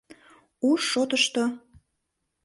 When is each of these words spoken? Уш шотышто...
Уш 0.69 0.81
шотышто... 0.91 1.43